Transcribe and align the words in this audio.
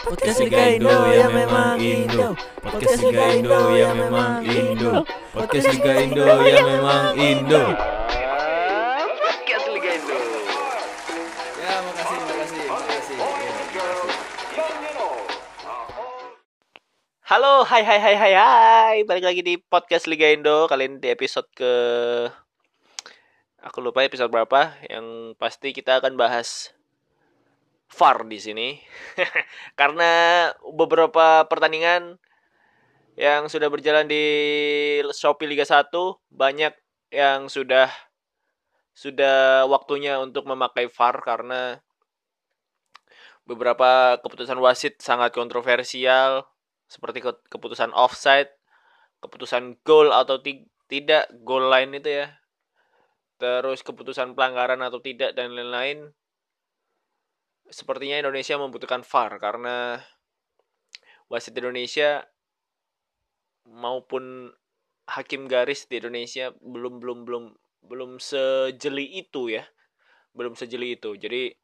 Podcast 0.00 0.40
Liga 0.40 0.64
Indo 0.80 0.96
ya 1.12 1.28
memang 1.28 1.76
Indo. 1.76 2.32
Podcast 2.64 3.04
Liga 3.04 3.36
Indo 3.36 3.60
ya 3.76 3.92
memang 3.92 4.40
Indo. 4.48 5.04
Podcast 5.36 5.76
Liga 5.76 5.92
Indo 6.00 6.24
ya 6.24 6.60
memang 6.64 7.04
Indo. 7.20 7.62
Podcast 9.20 9.66
Liga 9.68 9.90
Indo. 10.00 10.16
Ya 11.60 11.74
makasih 11.84 12.16
makasih 12.16 12.64
makasih. 12.64 13.16
Ya, 13.20 14.64
makasih. 14.72 15.00
Halo, 17.20 17.68
hai 17.68 17.84
hai 17.84 18.00
hai 18.00 18.16
hai 18.16 18.32
hai. 18.40 18.96
Balik 19.04 19.24
lagi 19.28 19.44
di 19.44 19.60
podcast 19.60 20.08
Liga 20.08 20.32
Indo. 20.32 20.64
Kali 20.64 20.88
ini 20.88 20.96
di 20.96 21.12
episode 21.12 21.44
ke 21.52 21.72
Aku 23.60 23.84
lupa 23.84 24.00
episode 24.00 24.32
berapa. 24.32 24.80
Yang 24.88 25.36
pasti 25.36 25.76
kita 25.76 26.00
akan 26.00 26.16
bahas 26.16 26.72
VAR 27.90 28.24
di 28.26 28.38
sini. 28.38 28.68
Karena 29.80 30.46
beberapa 30.74 31.44
pertandingan 31.50 32.16
yang 33.18 33.50
sudah 33.52 33.68
berjalan 33.68 34.08
di 34.08 34.24
Shopee 35.12 35.50
Liga 35.50 35.66
1 35.66 36.22
banyak 36.32 36.72
yang 37.10 37.50
sudah 37.50 37.90
sudah 38.94 39.66
waktunya 39.66 40.20
untuk 40.20 40.46
memakai 40.46 40.86
VAR 40.88 41.20
karena 41.24 41.80
beberapa 43.48 44.20
keputusan 44.22 44.60
wasit 44.62 45.00
sangat 45.02 45.34
kontroversial 45.34 46.46
seperti 46.86 47.18
ke- 47.24 47.46
keputusan 47.50 47.90
offside, 47.94 48.50
keputusan 49.22 49.78
gol 49.82 50.14
atau 50.14 50.38
ti- 50.42 50.68
tidak 50.90 51.30
goal 51.42 51.70
line 51.70 51.98
itu 51.98 52.10
ya. 52.24 52.26
Terus 53.40 53.80
keputusan 53.80 54.36
pelanggaran 54.36 54.82
atau 54.84 55.00
tidak 55.00 55.32
dan 55.32 55.56
lain-lain. 55.56 56.12
Sepertinya 57.70 58.18
Indonesia 58.18 58.58
membutuhkan 58.58 59.06
VAR 59.06 59.38
karena 59.38 60.02
wasit 61.30 61.54
Indonesia 61.54 62.26
maupun 63.62 64.50
hakim 65.06 65.46
garis 65.46 65.86
di 65.86 66.02
Indonesia 66.02 66.50
belum 66.58 66.98
belum 66.98 67.18
belum 67.22 67.44
belum 67.86 68.10
sejeli 68.18 69.22
itu 69.22 69.54
ya. 69.54 69.64
Belum 70.34 70.58
sejeli 70.58 70.98
itu. 70.98 71.14
Jadi 71.14 71.54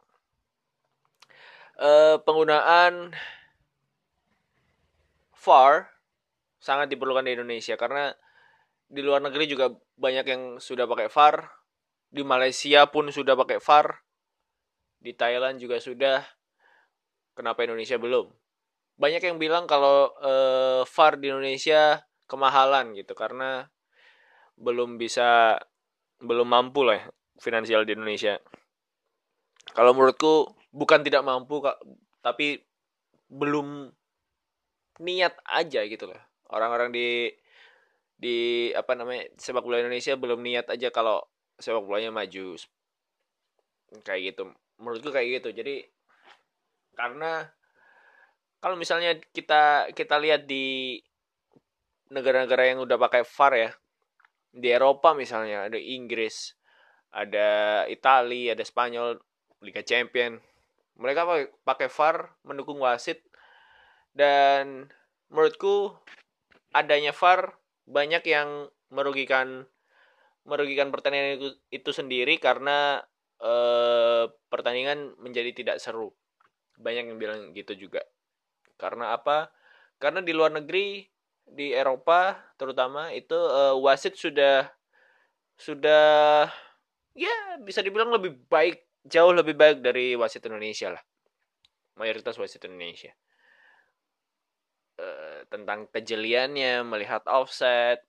eh, 1.82 2.16
penggunaan 2.22 3.10
VAR 5.34 5.90
sangat 6.62 6.90
diperlukan 6.90 7.26
di 7.26 7.34
Indonesia 7.38 7.78
karena 7.78 8.10
di 8.86 9.02
luar 9.02 9.22
negeri 9.22 9.50
juga 9.50 9.70
banyak 9.98 10.26
yang 10.26 10.42
sudah 10.62 10.86
pakai 10.86 11.10
VAR, 11.10 11.50
di 12.10 12.22
Malaysia 12.22 12.86
pun 12.86 13.10
sudah 13.10 13.34
pakai 13.34 13.58
VAR, 13.58 14.05
di 15.00 15.12
Thailand 15.12 15.60
juga 15.60 15.78
sudah. 15.78 16.24
Kenapa 17.36 17.64
Indonesia 17.68 18.00
belum? 18.00 18.32
Banyak 18.96 19.22
yang 19.22 19.36
bilang 19.36 19.68
kalau 19.68 20.08
eh, 20.24 20.82
VAR 20.88 21.20
di 21.20 21.28
Indonesia 21.28 22.00
kemahalan 22.26 22.96
gitu 22.96 23.12
karena 23.12 23.68
belum 24.56 24.96
bisa 24.96 25.60
belum 26.16 26.48
mampu 26.48 26.80
lah 26.80 26.96
ya, 26.96 27.06
finansial 27.36 27.84
di 27.84 27.92
Indonesia. 27.92 28.40
Kalau 29.76 29.92
menurutku 29.92 30.48
bukan 30.72 31.04
tidak 31.04 31.20
mampu 31.26 31.60
tapi 32.24 32.64
belum 33.28 33.92
niat 35.00 35.34
aja 35.44 35.84
gitu 35.84 36.08
loh. 36.08 36.20
Orang-orang 36.48 36.94
di 36.94 37.28
di 38.16 38.36
apa 38.72 38.96
namanya 38.96 39.28
sepak 39.36 39.60
bola 39.60 39.84
Indonesia 39.84 40.16
belum 40.16 40.40
niat 40.40 40.72
aja 40.72 40.88
kalau 40.88 41.20
sepak 41.60 41.84
bolanya 41.84 42.08
maju 42.08 42.56
kayak 44.02 44.34
gitu. 44.34 44.52
Menurutku 44.80 45.10
kayak 45.14 45.42
gitu. 45.42 45.54
Jadi 45.56 45.84
karena 46.96 47.44
kalau 48.60 48.74
misalnya 48.74 49.14
kita 49.30 49.92
kita 49.92 50.16
lihat 50.18 50.48
di 50.48 50.98
negara-negara 52.10 52.72
yang 52.72 52.82
udah 52.82 52.96
pakai 52.96 53.22
VAR 53.26 53.52
ya 53.54 53.70
di 54.56 54.68
Eropa 54.72 55.12
misalnya 55.12 55.68
ada 55.68 55.76
Inggris, 55.76 56.56
ada 57.12 57.84
Italia, 57.92 58.56
ada 58.56 58.64
Spanyol, 58.64 59.20
Liga 59.60 59.84
Champion. 59.84 60.40
Mereka 60.96 61.28
pakai 61.28 61.46
pakai 61.60 61.88
VAR 61.92 62.16
mendukung 62.48 62.80
wasit 62.80 63.20
dan 64.16 64.88
menurutku 65.28 65.92
adanya 66.72 67.12
VAR 67.12 67.60
banyak 67.84 68.24
yang 68.24 68.72
merugikan 68.88 69.68
merugikan 70.46 70.94
pertandingan 70.94 71.36
itu, 71.42 71.48
itu 71.74 71.90
sendiri 71.90 72.38
karena 72.38 73.02
eh, 73.42 74.24
pertandingan 74.48 75.16
menjadi 75.20 75.50
tidak 75.56 75.76
seru. 75.82 76.12
Banyak 76.76 77.14
yang 77.14 77.18
bilang 77.18 77.40
gitu 77.56 77.72
juga. 77.76 78.04
Karena 78.76 79.16
apa? 79.16 79.50
Karena 79.96 80.20
di 80.20 80.32
luar 80.36 80.52
negeri 80.52 81.08
di 81.46 81.72
Eropa 81.72 82.36
terutama 82.58 83.14
itu 83.14 83.36
eh, 83.36 83.74
wasit 83.78 84.18
sudah 84.18 84.66
sudah 85.56 86.44
ya 87.16 87.34
bisa 87.64 87.80
dibilang 87.80 88.12
lebih 88.12 88.36
baik 88.50 88.84
jauh 89.06 89.32
lebih 89.32 89.56
baik 89.56 89.80
dari 89.80 90.18
wasit 90.18 90.44
Indonesia 90.44 90.92
lah 90.92 91.02
mayoritas 91.96 92.36
wasit 92.36 92.66
Indonesia 92.66 93.14
Eh, 94.96 95.44
tentang 95.52 95.92
kejeliannya 95.92 96.80
melihat 96.88 97.20
offset 97.28 98.00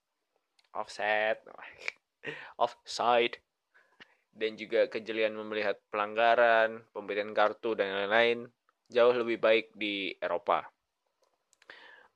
offset 0.71 1.35
offside 2.63 3.43
dan 4.37 4.53
juga 4.53 4.85
kejelian 4.85 5.33
melihat 5.33 5.81
pelanggaran 5.89 6.85
pemberian 6.93 7.33
kartu 7.33 7.73
dan 7.73 7.89
lain-lain 7.89 8.53
jauh 8.87 9.11
lebih 9.11 9.41
baik 9.41 9.73
di 9.73 10.13
Eropa. 10.21 10.69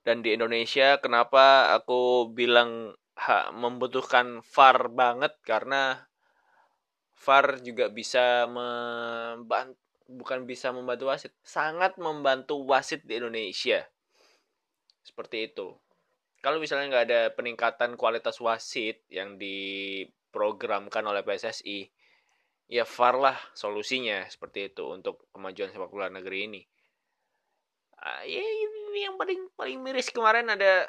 Dan 0.01 0.25
di 0.25 0.33
Indonesia 0.33 0.97
kenapa 0.97 1.73
aku 1.77 2.31
bilang 2.33 2.93
ha, 3.21 3.49
membutuhkan 3.53 4.41
VAR 4.41 4.89
banget? 4.89 5.33
Karena 5.45 5.97
VAR 7.21 7.61
juga 7.61 7.89
bisa 7.93 8.49
membantu 8.49 9.77
bukan 10.11 10.43
bisa 10.43 10.75
membantu 10.75 11.07
wasit 11.07 11.31
sangat 11.39 11.95
membantu 11.95 12.59
wasit 12.67 13.05
di 13.07 13.15
Indonesia. 13.21 13.87
Seperti 15.01 15.47
itu. 15.53 15.71
Kalau 16.41 16.57
misalnya 16.57 16.89
nggak 16.89 17.05
ada 17.07 17.21
peningkatan 17.31 17.95
kualitas 17.95 18.41
wasit 18.41 19.05
yang 19.07 19.37
diprogramkan 19.37 21.05
oleh 21.05 21.21
PSSI 21.21 22.00
ya 22.71 22.87
VAR 22.87 23.15
lah 23.19 23.37
solusinya 23.51 24.23
seperti 24.31 24.71
itu 24.71 24.87
untuk 24.87 25.27
kemajuan 25.35 25.75
sepak 25.75 25.91
bola 25.91 26.07
negeri 26.07 26.47
ini. 26.47 26.61
Ah, 27.99 28.23
ya 28.23 28.39
ini 28.39 29.03
yang 29.03 29.19
paling 29.19 29.51
paling 29.59 29.77
miris 29.83 30.07
kemarin 30.07 30.47
ada 30.47 30.87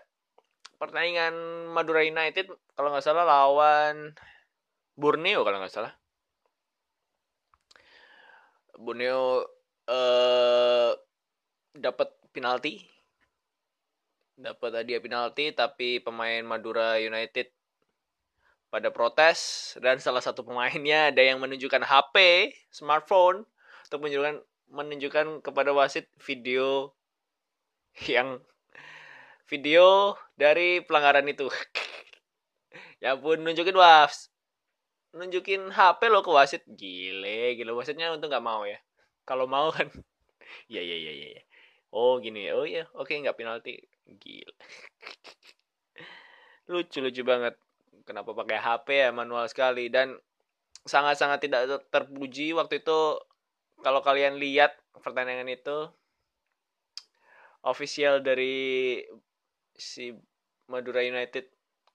pertandingan 0.79 1.35
Madura 1.75 2.07
United 2.07 2.47
kalau 2.79 2.95
nggak 2.95 3.03
salah 3.03 3.27
lawan 3.27 4.15
Borneo 4.95 5.43
kalau 5.43 5.59
nggak 5.59 5.75
salah. 5.75 5.93
Borneo 8.79 9.43
eh 9.91 10.95
dapat 11.75 12.15
penalti. 12.31 12.79
Dapat 14.39 14.71
hadiah 14.87 15.03
penalti 15.03 15.51
tapi 15.51 15.99
pemain 15.99 16.47
Madura 16.47 16.97
United 17.03 17.51
pada 18.73 18.89
protes 18.89 19.73
dan 19.85 20.01
salah 20.01 20.25
satu 20.25 20.41
pemainnya 20.41 21.13
ada 21.13 21.21
yang 21.21 21.37
menunjukkan 21.45 21.85
HP 21.85 22.17
smartphone 22.73 23.45
untuk 23.85 24.09
menunjukkan 24.09 24.41
menunjukkan 24.73 25.27
kepada 25.45 25.77
wasit 25.77 26.09
video 26.25 26.97
yang 28.09 28.41
video 29.45 30.17
dari 30.41 30.81
pelanggaran 30.81 31.29
itu. 31.29 31.53
Ya 33.03 33.19
pun 33.19 33.43
nunjukin 33.43 33.75
was 33.75 34.31
nunjukin 35.11 35.75
HP 35.75 36.07
lo 36.07 36.23
ke 36.23 36.31
wasit. 36.31 36.63
Gile 36.71 37.59
gile. 37.59 37.75
Wasitnya 37.75 38.15
untuk 38.15 38.31
nggak 38.31 38.47
mau 38.47 38.63
ya. 38.63 38.79
Kalau 39.27 39.45
mau 39.45 39.69
kan. 39.75 39.91
Ya 40.69 40.85
ya 40.85 40.97
ya 40.97 41.13
ya 41.17 41.29
ya. 41.33 41.43
oh 41.97 42.21
gini 42.21 42.53
oh 42.53 42.69
ya 42.69 42.85
oke 42.95 43.11
nggak 43.11 43.35
penalti. 43.35 43.83
Gila 44.07 44.55
lucu 46.73 47.03
lucu 47.03 47.23
banget 47.27 47.57
kenapa 48.13 48.37
pakai 48.37 48.61
HP 48.61 49.09
ya 49.09 49.11
manual 49.11 49.49
sekali 49.49 49.89
dan 49.89 50.13
sangat 50.85 51.17
sangat 51.17 51.41
tidak 51.41 51.65
ter- 51.65 51.89
terpuji 51.89 52.53
waktu 52.53 52.85
itu 52.85 53.17
kalau 53.81 54.05
kalian 54.05 54.37
lihat 54.37 54.77
pertandingan 55.01 55.49
itu 55.49 55.89
official 57.65 58.21
dari 58.21 59.01
si 59.73 60.13
Madura 60.69 61.01
United 61.01 61.49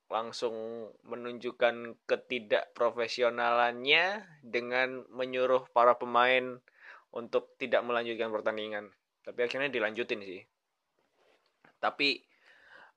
langsung 0.07 0.87
menunjukkan 1.03 1.99
ketidakprofesionalannya 2.07 4.23
dengan 4.41 5.03
menyuruh 5.11 5.67
para 5.75 5.99
pemain 5.99 6.63
untuk 7.11 7.59
tidak 7.59 7.83
melanjutkan 7.83 8.31
pertandingan. 8.31 8.87
Tapi 9.27 9.43
akhirnya 9.43 9.67
dilanjutin 9.67 10.23
sih. 10.23 10.47
Tapi 11.83 12.23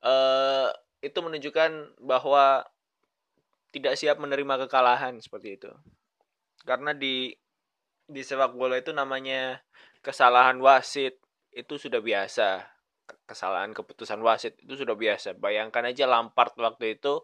eh 0.07 0.71
itu 1.03 1.19
menunjukkan 1.19 1.99
bahwa 1.99 2.70
tidak 3.71 3.95
siap 3.99 4.19
menerima 4.19 4.67
kekalahan 4.67 5.19
seperti 5.23 5.59
itu. 5.59 5.71
Karena 6.67 6.95
di 6.95 7.35
di 8.11 8.23
sepak 8.27 8.59
bola 8.59 8.79
itu 8.79 8.91
namanya 8.91 9.63
kesalahan 10.03 10.59
wasit, 10.59 11.23
itu 11.55 11.75
sudah 11.79 12.03
biasa. 12.03 12.67
Kesalahan 13.27 13.75
keputusan 13.75 14.23
wasit 14.23 14.59
itu 14.63 14.75
sudah 14.79 14.95
biasa. 14.95 15.39
Bayangkan 15.39 15.87
aja 15.87 16.07
Lampard 16.07 16.55
waktu 16.59 16.99
itu 16.99 17.23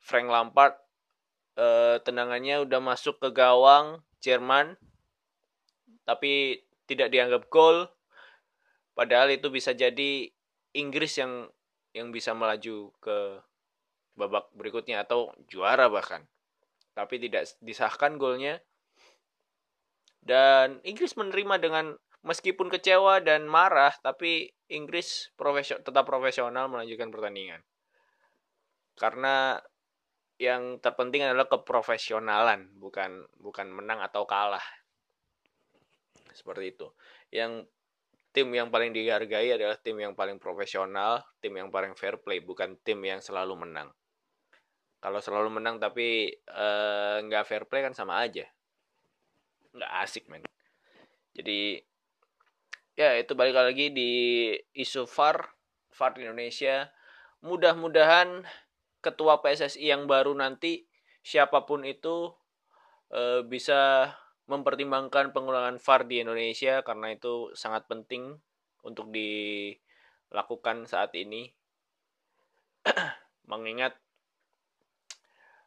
Frank 0.00 0.28
Lampard 0.28 0.74
eh, 1.56 2.00
tendangannya 2.00 2.64
udah 2.64 2.80
masuk 2.80 3.20
ke 3.20 3.28
gawang 3.32 4.00
Jerman 4.24 4.76
tapi 6.02 6.64
tidak 6.88 7.12
dianggap 7.12 7.48
gol. 7.48 7.88
Padahal 8.92 9.32
itu 9.32 9.48
bisa 9.48 9.72
jadi 9.72 10.28
Inggris 10.76 11.16
yang 11.16 11.48
yang 11.92 12.08
bisa 12.08 12.32
melaju 12.32 12.92
ke 13.00 13.40
babak 14.18 14.52
berikutnya 14.52 15.04
atau 15.04 15.32
juara 15.48 15.88
bahkan. 15.88 16.24
Tapi 16.92 17.16
tidak 17.22 17.48
disahkan 17.64 18.20
golnya. 18.20 18.60
Dan 20.22 20.78
Inggris 20.86 21.18
menerima 21.18 21.58
dengan 21.58 21.86
meskipun 22.22 22.70
kecewa 22.70 23.18
dan 23.18 23.50
marah 23.50 23.90
tapi 23.98 24.54
Inggris 24.70 25.34
profesio 25.34 25.82
tetap 25.82 26.06
profesional 26.06 26.70
melanjutkan 26.70 27.10
pertandingan. 27.10 27.60
Karena 28.94 29.58
yang 30.38 30.78
terpenting 30.78 31.26
adalah 31.26 31.50
keprofesionalan 31.50 32.78
bukan 32.78 33.26
bukan 33.42 33.66
menang 33.74 33.98
atau 33.98 34.22
kalah. 34.22 34.62
Seperti 36.30 36.72
itu. 36.78 36.88
Yang 37.34 37.66
tim 38.32 38.48
yang 38.56 38.72
paling 38.72 38.96
dihargai 38.96 39.52
adalah 39.52 39.76
tim 39.76 40.00
yang 40.00 40.16
paling 40.16 40.40
profesional 40.40 41.20
tim 41.38 41.52
yang 41.52 41.68
paling 41.68 41.92
fair 41.92 42.16
play 42.16 42.40
bukan 42.40 42.80
tim 42.80 42.98
yang 43.04 43.20
selalu 43.20 43.68
menang 43.68 43.92
kalau 45.02 45.18
selalu 45.18 45.58
menang 45.58 45.82
tapi 45.82 46.30
eh, 46.30 47.16
nggak 47.26 47.42
uh, 47.42 47.48
fair 47.48 47.66
play 47.66 47.82
kan 47.82 47.90
sama 47.90 48.22
aja. 48.22 48.46
Nggak 49.74 49.92
asik 50.06 50.30
men. 50.30 50.46
Jadi 51.34 51.82
ya 52.94 53.18
itu 53.18 53.34
balik 53.34 53.58
lagi 53.58 53.90
di 53.90 54.12
isu 54.78 55.10
VAR 55.10 55.42
VAR 55.90 56.14
di 56.14 56.22
Indonesia. 56.22 56.86
Mudah-mudahan 57.42 58.46
ketua 59.02 59.42
PSSI 59.42 59.90
yang 59.90 60.06
baru 60.06 60.38
nanti 60.38 60.86
siapa 61.26 61.66
pun 61.66 61.82
itu 61.82 62.30
e, 63.10 63.42
bisa 63.42 64.14
mempertimbangkan 64.46 65.34
penggunaan 65.34 65.82
VAR 65.82 66.06
di 66.06 66.22
Indonesia 66.22 66.86
karena 66.86 67.10
itu 67.10 67.50
sangat 67.58 67.90
penting 67.90 68.38
untuk 68.86 69.10
dilakukan 69.10 70.86
saat 70.86 71.10
ini. 71.18 71.50
Mengingat 73.50 73.98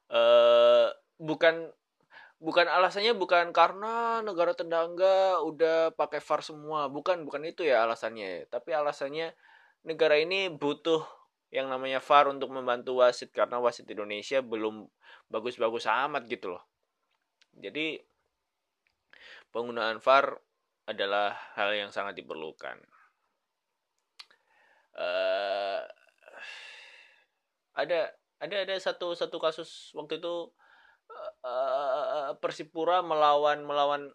e, 0.09 0.21
bukan 1.19 1.69
bukan 2.43 2.67
alasannya 2.67 3.15
bukan 3.15 3.55
karena 3.55 4.19
negara 4.21 4.51
tetangga 4.51 5.39
udah 5.41 5.95
pakai 5.95 6.19
VAR 6.19 6.41
semua, 6.43 6.91
bukan 6.91 7.23
bukan 7.23 7.41
itu 7.47 7.63
ya 7.63 7.87
alasannya, 7.87 8.45
tapi 8.51 8.75
alasannya 8.75 9.33
negara 9.87 10.19
ini 10.19 10.51
butuh 10.51 11.05
yang 11.53 11.71
namanya 11.71 12.03
VAR 12.03 12.27
untuk 12.27 12.51
membantu 12.51 12.99
wasit 12.99 13.31
karena 13.31 13.61
wasit 13.63 13.87
Indonesia 13.87 14.43
belum 14.43 14.83
bagus-bagus 15.31 15.87
amat 15.87 16.27
gitu 16.27 16.57
loh. 16.57 16.63
Jadi 17.55 17.97
penggunaan 19.55 20.03
VAR 20.03 20.35
adalah 20.85 21.33
hal 21.55 21.71
yang 21.73 21.89
sangat 21.89 22.19
diperlukan. 22.19 22.77
Uh, 24.95 25.83
ada 27.75 28.15
ada 28.39 28.55
ada 28.67 28.75
satu 28.75 29.15
satu 29.15 29.37
kasus 29.39 29.95
waktu 29.95 30.19
itu 30.19 30.51
uh, 31.43 32.35
Persipura 32.39 32.99
melawan 32.99 33.63
melawan 33.63 34.11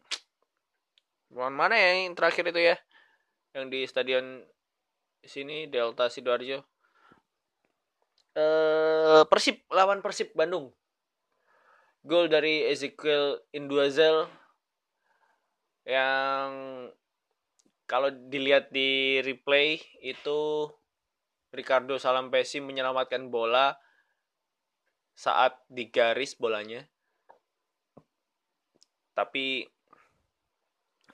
melawan 1.30 1.54
mana 1.54 1.78
ya 1.78 2.04
yang 2.04 2.14
terakhir 2.18 2.50
itu 2.50 2.60
ya? 2.74 2.76
Yang 3.56 3.64
di 3.70 3.80
stadion 3.86 4.26
sini 5.24 5.70
Delta 5.70 6.10
sidoarjo. 6.10 6.60
Eh 8.36 9.22
Persib 9.26 9.64
lawan 9.72 10.02
Persib 10.04 10.34
Bandung. 10.36 10.70
Gol 12.00 12.32
dari 12.32 12.64
Ezekiel 12.64 13.44
Induazel 13.52 14.24
yang 15.84 16.48
kalau 17.84 18.08
dilihat 18.30 18.70
di 18.72 19.18
replay 19.20 19.82
itu 20.00 20.70
Ricardo 21.50 21.98
Salampesi 21.98 22.62
menyelamatkan 22.62 23.28
bola 23.28 23.74
saat 25.20 25.60
di 25.68 25.92
garis 25.92 26.32
bolanya. 26.32 26.80
Tapi 29.12 29.68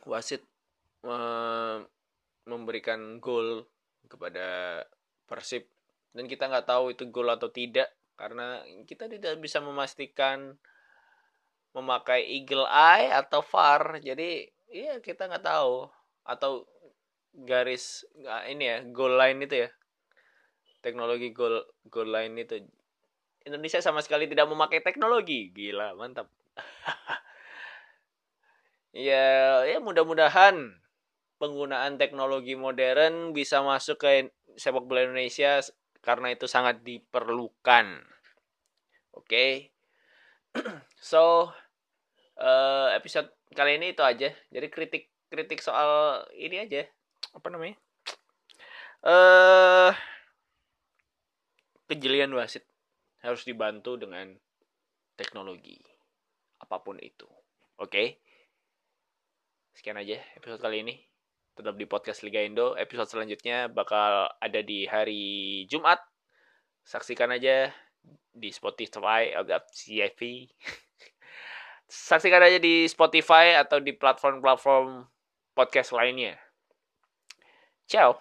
wasit 0.06 0.46
memberikan 2.46 3.18
gol 3.18 3.66
kepada 4.06 4.78
Persib. 5.26 5.66
Dan 6.14 6.30
kita 6.30 6.46
nggak 6.46 6.70
tahu 6.70 6.94
itu 6.94 7.10
gol 7.10 7.34
atau 7.34 7.50
tidak 7.50 7.90
karena 8.14 8.62
kita 8.86 9.10
tidak 9.10 9.42
bisa 9.42 9.58
memastikan 9.58 10.54
memakai 11.76 12.24
eagle 12.24 12.64
eye 12.64 13.12
atau 13.12 13.44
VAR 13.44 14.00
jadi 14.00 14.48
iya 14.70 15.02
kita 15.02 15.26
nggak 15.26 15.42
tahu. 15.42 15.90
Atau 16.22 16.70
garis 17.34 18.06
ini 18.46 18.70
ya 18.70 18.78
goal 18.86 19.18
line 19.18 19.42
itu 19.42 19.66
ya. 19.66 19.68
Teknologi 20.78 21.34
goal 21.34 21.66
goal 21.90 22.14
line 22.14 22.38
itu 22.38 22.62
Indonesia 23.46 23.78
sama 23.78 24.02
sekali 24.02 24.26
tidak 24.26 24.50
memakai 24.50 24.82
teknologi 24.82 25.54
gila 25.54 25.94
mantap 25.94 26.26
ya 29.06 29.62
ya 29.64 29.78
mudah-mudahan 29.78 30.82
penggunaan 31.36 32.00
teknologi 32.00 32.56
modern 32.56 33.36
bisa 33.36 33.60
masuk 33.60 34.00
ke 34.00 34.32
sepak 34.56 34.88
bola 34.88 35.04
Indonesia 35.04 35.60
karena 36.00 36.32
itu 36.32 36.48
sangat 36.48 36.80
diperlukan. 36.86 38.00
Oke. 39.12 39.26
Okay? 39.26 39.50
so 41.12 41.52
uh, 42.40 42.88
episode 42.96 43.28
kali 43.52 43.76
ini 43.76 43.92
itu 43.92 44.00
aja. 44.00 44.32
Jadi 44.32 44.66
kritik 44.72 45.12
kritik 45.28 45.60
soal 45.60 46.24
ini 46.32 46.64
aja. 46.64 46.88
Apa 47.36 47.52
namanya? 47.52 47.76
Eh 49.04 49.12
uh, 49.12 49.92
kejelian 51.86 52.32
wasit 52.32 52.64
harus 53.26 53.42
dibantu 53.42 53.98
dengan 53.98 54.30
teknologi 55.18 55.76
apa 56.62 56.80
pun 56.80 56.96
itu. 57.02 57.26
Oke. 57.76 57.90
Okay? 57.90 58.08
Sekian 59.76 60.00
aja 60.00 60.16
episode 60.38 60.62
kali 60.62 60.80
ini 60.80 60.96
tetap 61.56 61.76
di 61.76 61.84
podcast 61.88 62.24
Liga 62.24 62.40
Indo. 62.44 62.76
Episode 62.76 63.08
selanjutnya 63.08 63.68
bakal 63.72 64.28
ada 64.40 64.60
di 64.60 64.84
hari 64.88 65.64
Jumat. 65.68 66.00
Saksikan 66.86 67.32
aja 67.32 67.72
di 68.30 68.52
Spotify 68.52 69.32
atau 69.32 69.56
CFV. 69.76 70.48
Saksikan 71.88 72.44
aja 72.44 72.58
di 72.60 72.84
Spotify 72.86 73.56
atau 73.56 73.80
di 73.80 73.96
platform-platform 73.96 75.08
podcast 75.56 75.96
lainnya. 75.96 76.36
Ciao. 77.88 78.20